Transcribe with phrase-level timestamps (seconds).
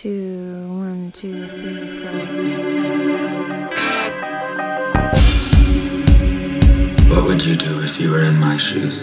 [0.00, 2.10] two, one, two, three, four.
[7.14, 9.02] What would you do if you were in my shoes?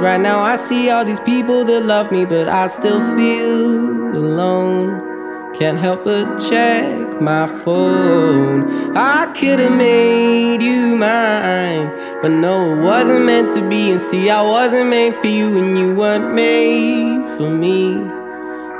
[0.00, 4.16] Cause right now I see all these people that love me, but I still feel
[4.16, 5.52] alone.
[5.58, 8.96] Can't help but check my phone.
[8.96, 11.90] I could have made you mine,
[12.22, 13.90] but no, it wasn't meant to be.
[13.90, 17.92] And see, I wasn't made for you, and you weren't made for me.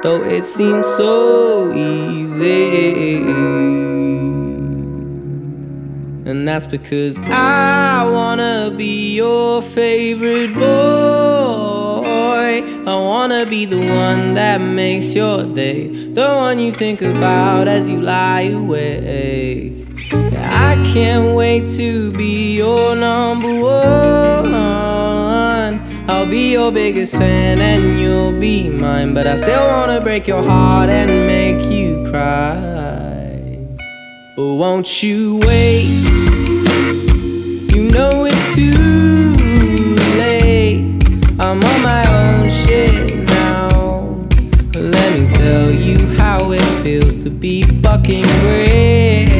[0.02, 3.20] Though it seems so easy.
[6.26, 10.60] And that's because I wanna be your favorite boy.
[12.86, 17.88] I wanna be the one that makes your day, the one you think about as
[17.88, 19.72] you lie awake.
[20.12, 24.54] I can't wait to be your number one.
[26.08, 30.42] I'll be your biggest fan and you'll be mine, but I still wanna break your
[30.42, 32.89] heart and make you cry.
[34.40, 35.84] But won't you wait?
[37.74, 39.36] You know it's too
[40.16, 40.98] late.
[41.38, 43.68] I'm on my own shit now.
[44.74, 49.39] Let me tell you how it feels to be fucking great.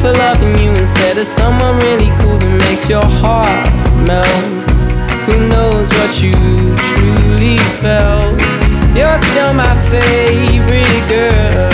[0.00, 3.68] For loving you instead of someone really cool that makes your heart
[4.08, 4.44] melt.
[5.28, 6.32] Who knows what you
[6.90, 8.32] truly felt?
[8.96, 11.68] You're still my favorite girl.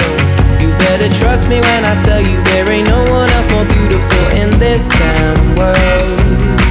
[0.59, 4.25] You better trust me when I tell you there ain't no one else more beautiful
[4.35, 6.65] in this damn world.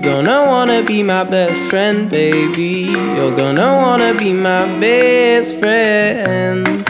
[0.00, 2.92] You're gonna wanna be my best friend, baby.
[3.16, 6.84] You're gonna wanna be my best friend.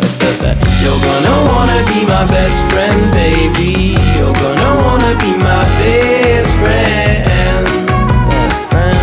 [0.00, 0.56] I said that.
[0.80, 3.94] You're gonna wanna be my best friend, baby.
[4.16, 7.66] You're gonna wanna be my best friend.
[8.30, 8.96] Best friend.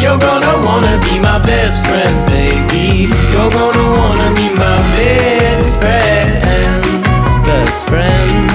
[0.00, 2.27] You're gonna wanna be my best friend,
[3.00, 6.82] You're gonna wanna be my best friend.
[7.46, 8.50] Best friend.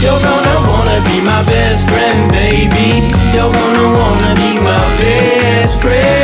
[0.00, 3.12] You're gonna wanna be my best friend, baby.
[3.34, 6.23] You're gonna wanna be my best friend.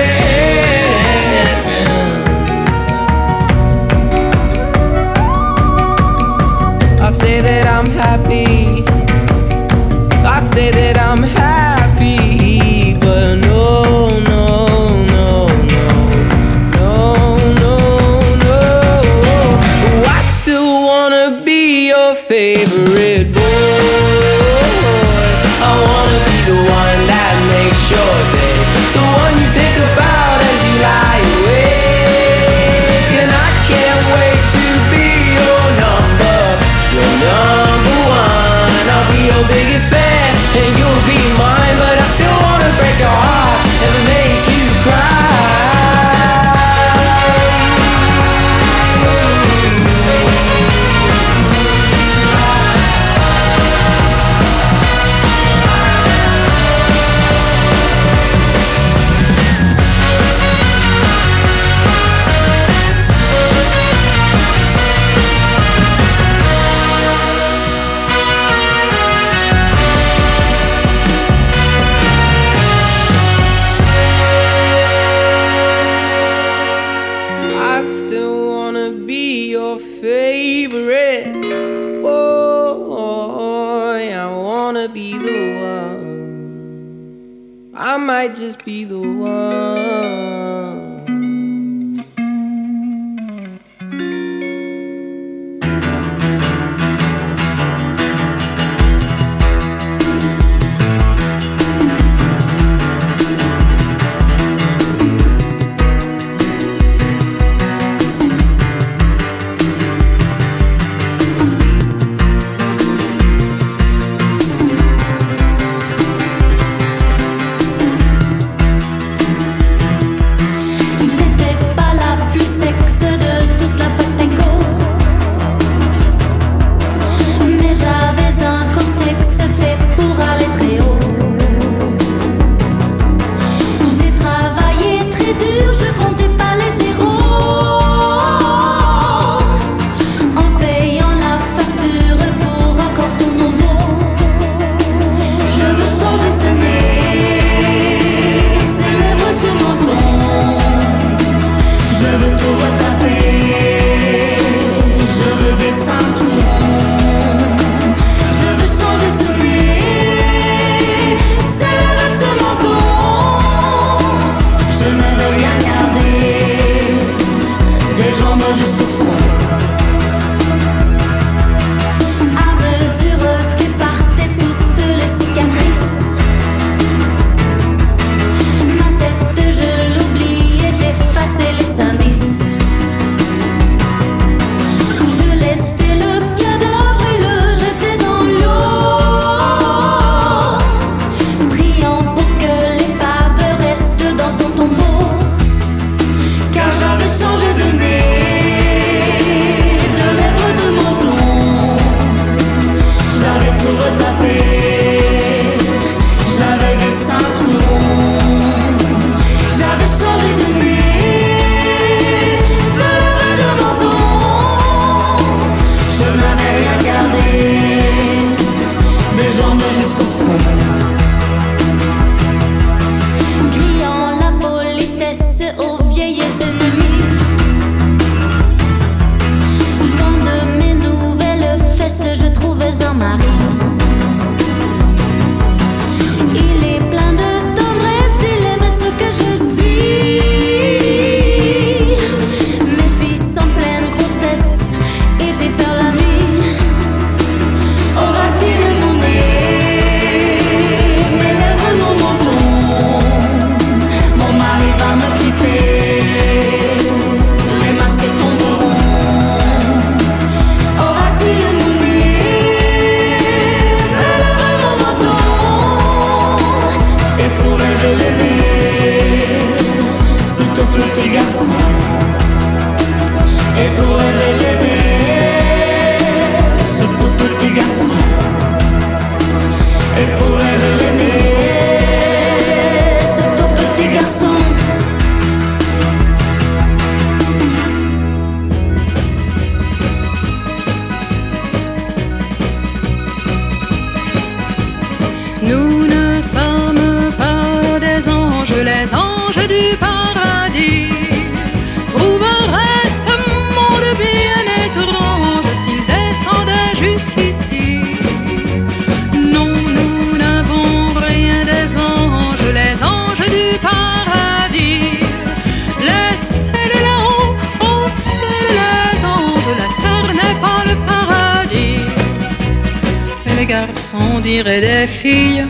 [324.60, 325.44] Des filles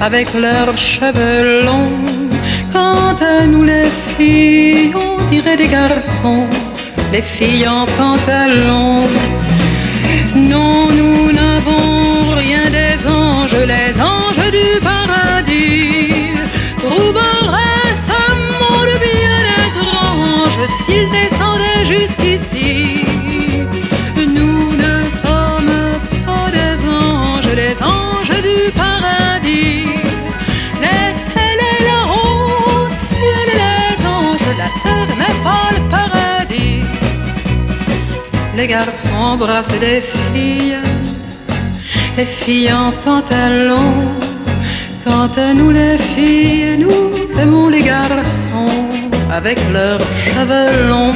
[0.00, 1.98] avec leurs cheveux longs.
[2.72, 6.44] Quant à nous les filles, on dirait des garçons,
[7.12, 9.06] les filles en pantalon.
[10.34, 16.12] Non, nous n'avons rien des anges, les anges du paradis.
[16.84, 17.16] Monde
[19.00, 20.58] bien étrange.
[38.56, 40.78] Les garçons embrassent des filles,
[42.16, 43.92] les filles en pantalon.
[45.04, 48.88] Quant à nous les filles, nous aimons les garçons,
[49.30, 51.14] avec leurs cheveux longs.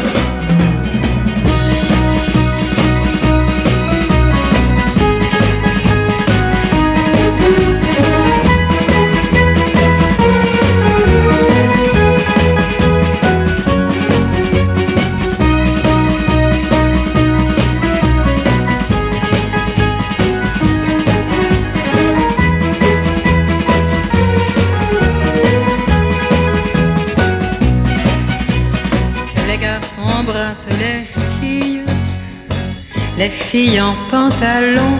[33.21, 34.93] Les filles en pantalon.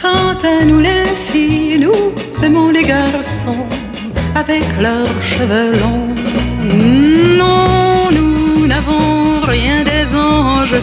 [0.00, 3.66] Quant à nous les filles, nous aimons les garçons
[4.42, 6.14] avec leurs cheveux longs.
[7.42, 10.80] Non, nous n'avons rien des anges,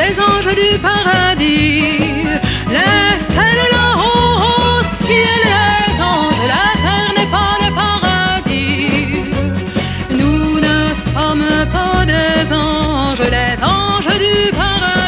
[0.00, 1.82] les anges du paradis.
[2.76, 4.66] Laissez-les là-haut au
[4.98, 8.88] ciel, les anges, la terre n'est pas le paradis.
[10.20, 10.78] Nous ne
[11.08, 15.03] sommes pas des anges, des anges du paradis.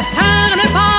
[0.00, 0.93] Étrange, la terre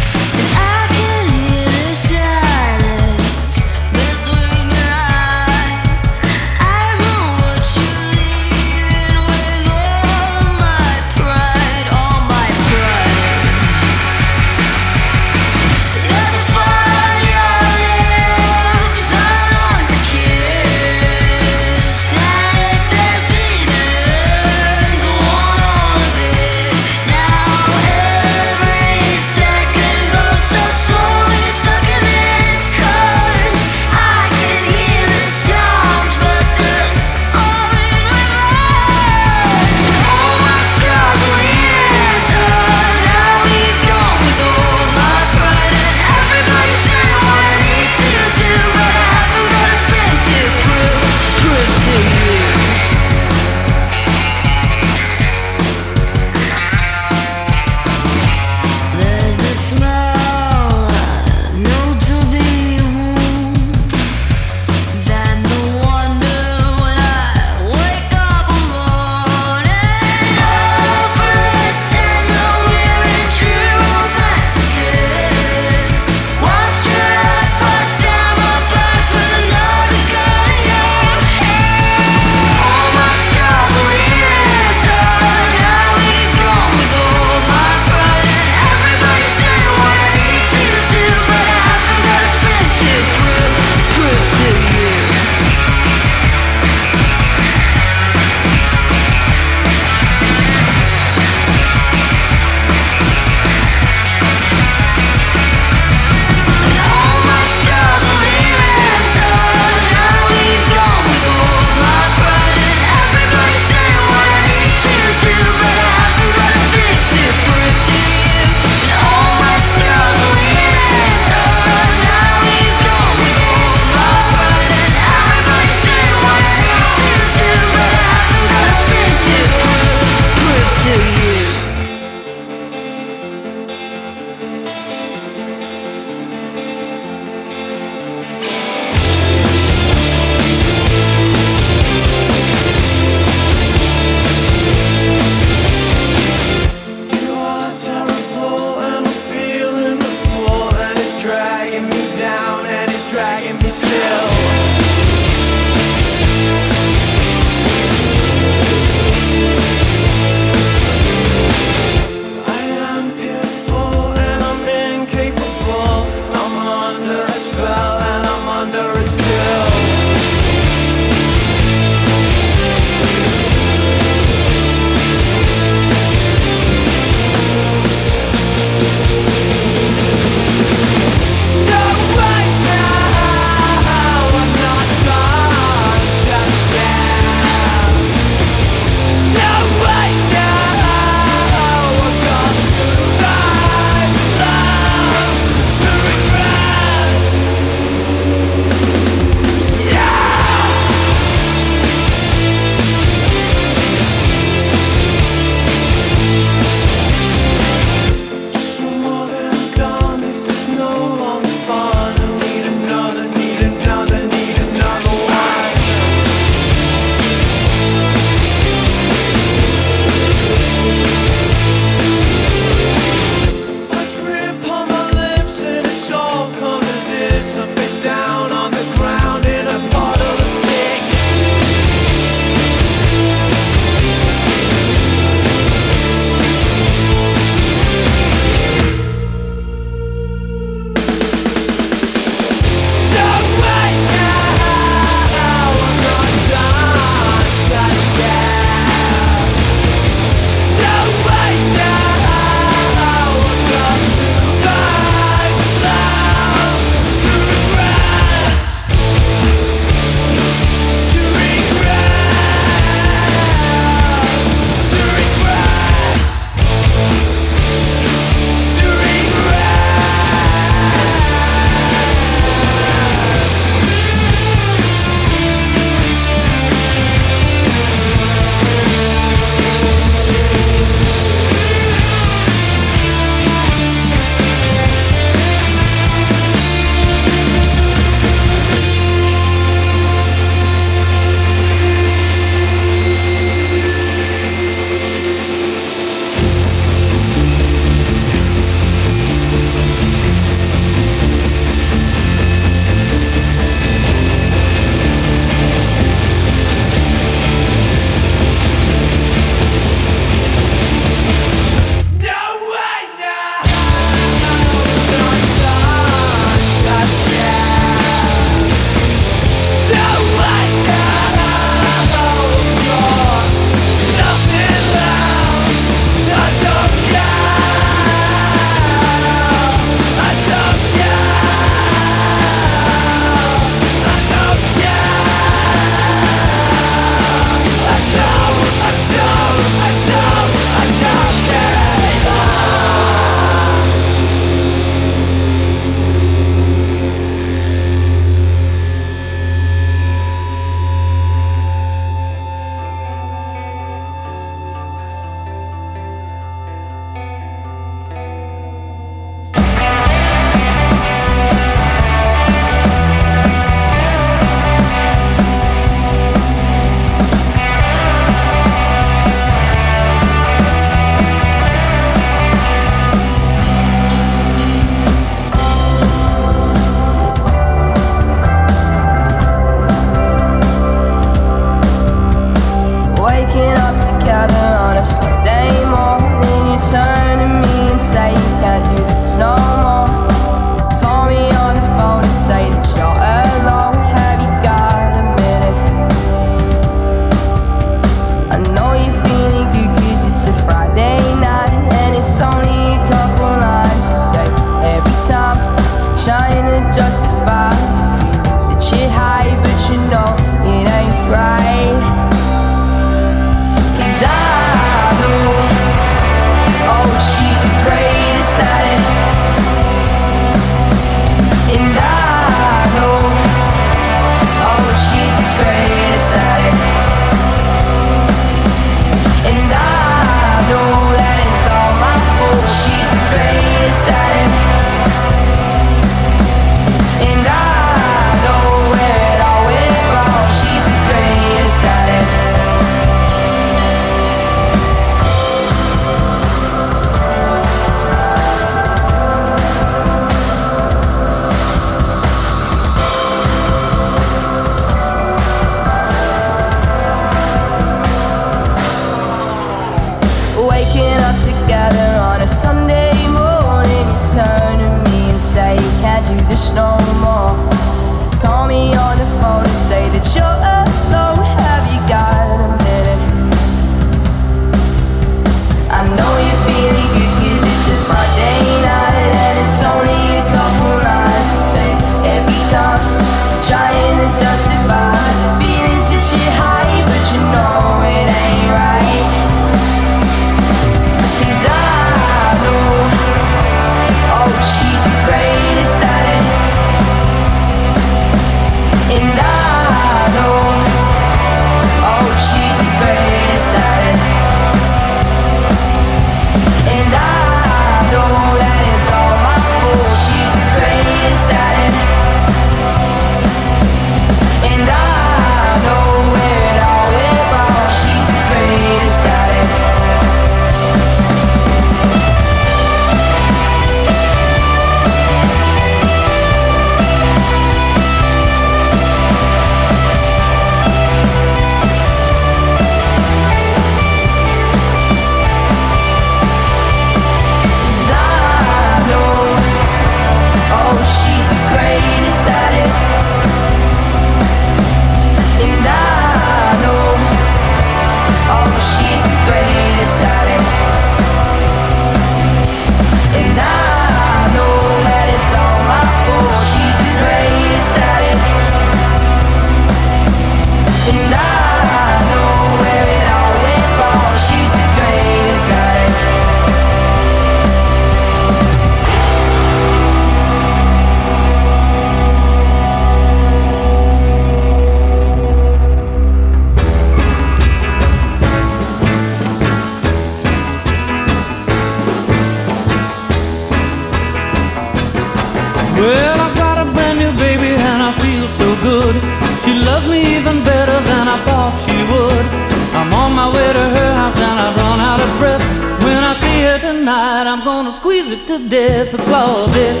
[597.04, 599.12] tonight, I'm gonna squeeze it to death.
[599.28, 600.00] Claudette,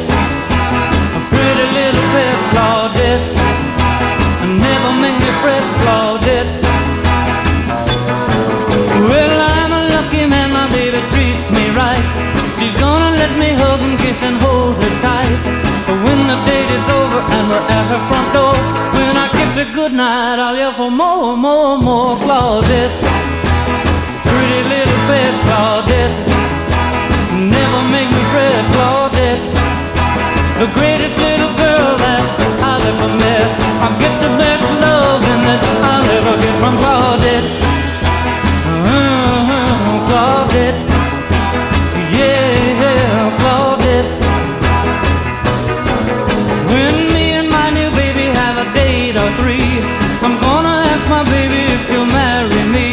[1.18, 3.26] a pretty little pet Claudette.
[4.64, 6.52] Never make me fret, Claudette.
[9.10, 12.04] Well, I'm a lucky man, my baby treats me right.
[12.56, 15.36] She's gonna let me hug and kiss and hold her tight.
[15.84, 18.56] But when the date is over and we're at her front door,
[18.96, 22.96] when I kiss her goodnight, I'll yell for more, more, more Claudette.
[24.24, 26.34] Pretty little pet Claudette.
[30.64, 32.24] The greatest little girl that
[32.64, 33.48] I've ever met.
[33.84, 37.48] I get the best loving that I'll ever get from Claudette.
[38.80, 40.80] Uh-huh, Claudette.
[42.16, 44.08] Yeah, Claudette.
[46.72, 49.84] When me and my new baby have a date or three,
[50.24, 52.88] I'm gonna ask my baby if she'll marry me.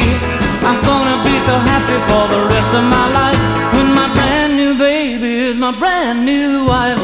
[0.68, 3.40] I'm gonna be so happy for the rest of my life
[3.72, 7.01] when my brand new baby is my brand new wife,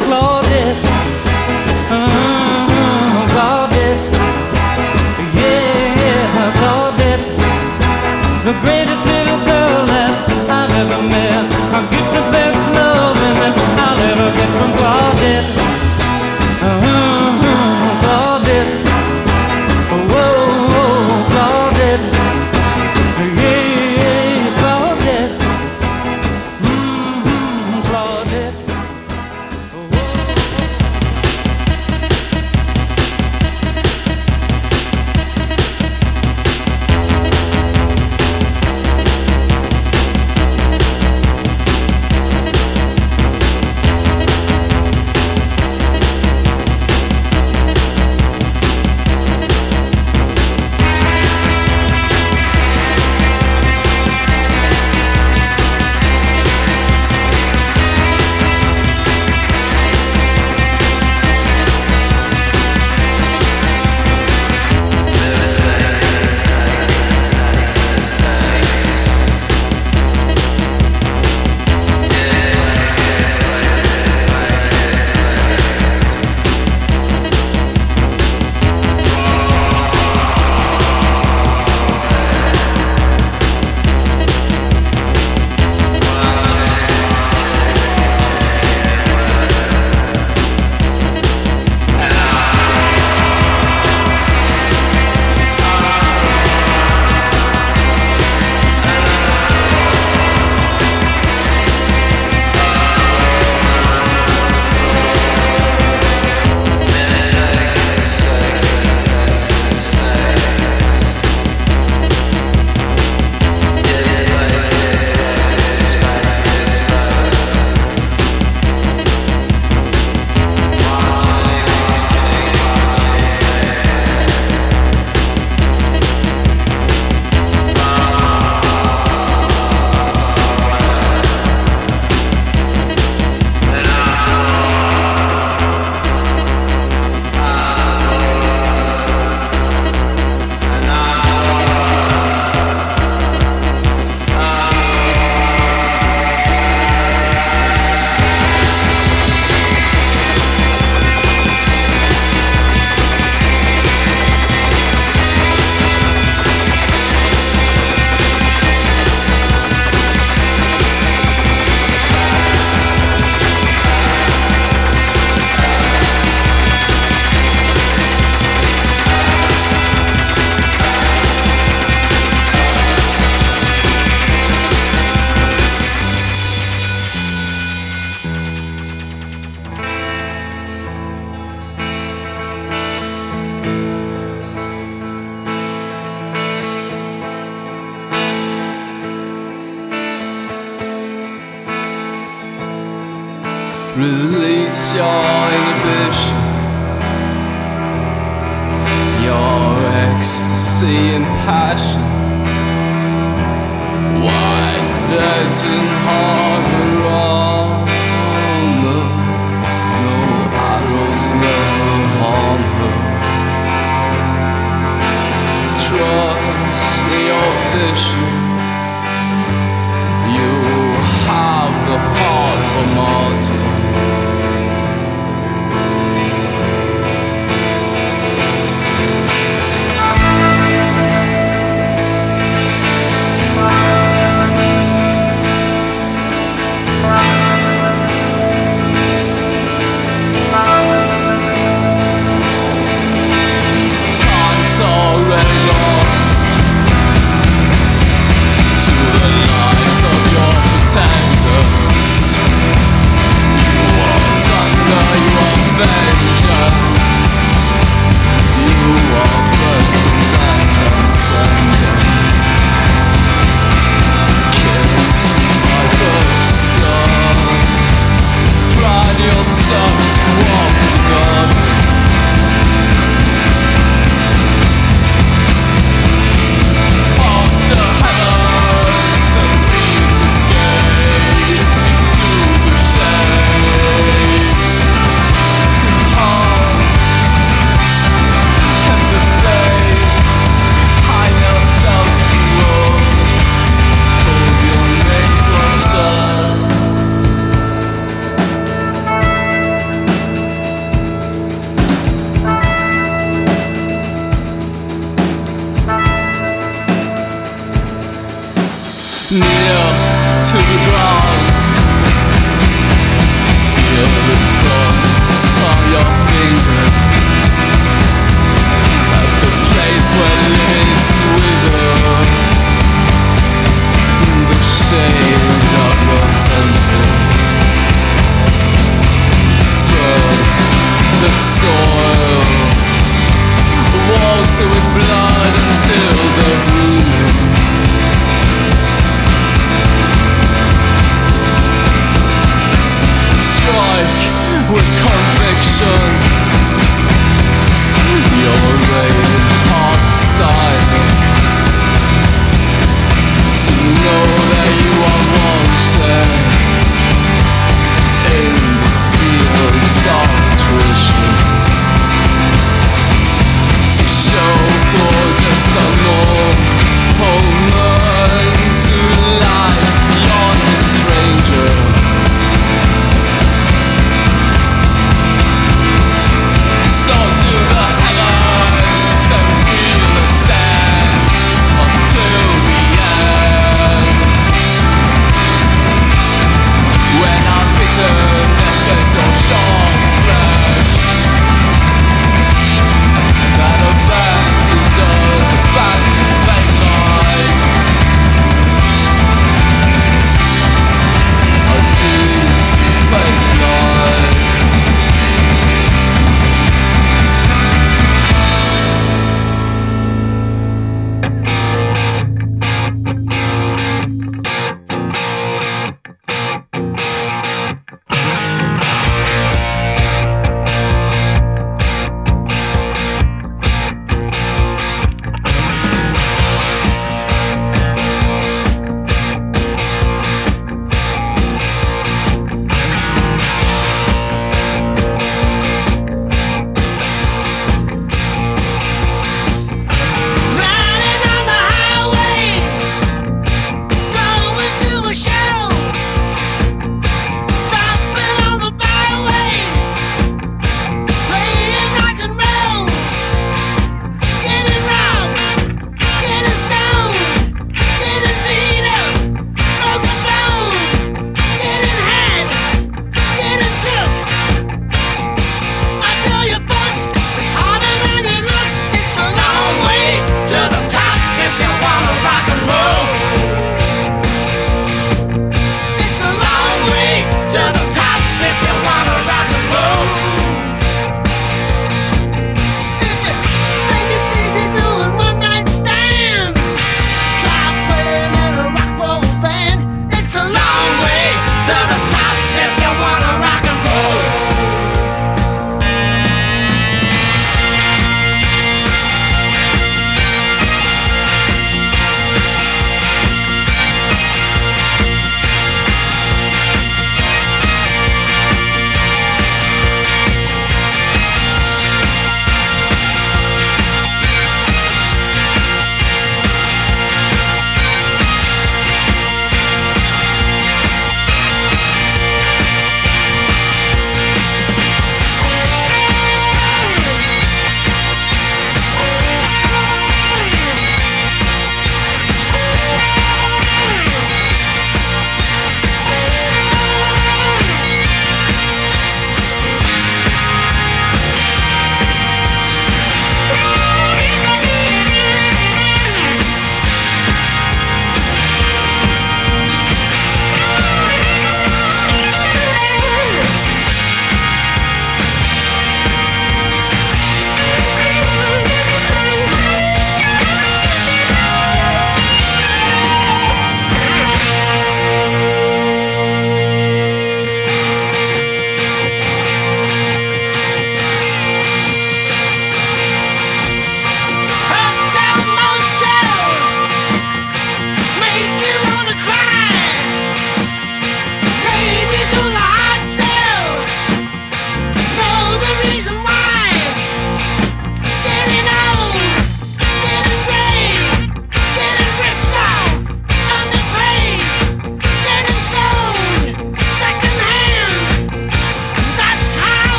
[14.19, 15.66] I'll ever get from Claudette.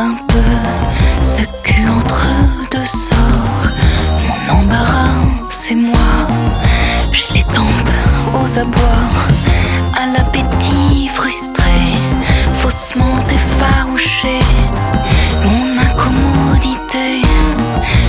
[0.00, 0.52] un peu
[1.22, 2.26] ce cul entre
[2.70, 3.66] deux sorts.
[4.26, 6.12] Mon embarras, c'est moi.
[7.12, 7.94] J'ai les tempes
[8.34, 9.10] aux abois,
[10.00, 11.78] à l'appétit frustré,
[12.54, 14.40] faussement effarouché.
[15.44, 17.20] Mon incommodité,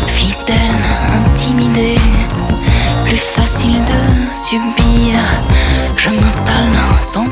[0.07, 0.83] fidèle,
[1.19, 1.99] intimidée,
[3.03, 4.01] plus facile de
[4.45, 5.19] subir.
[5.97, 7.27] Je m'installe sans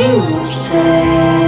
[0.00, 1.39] you say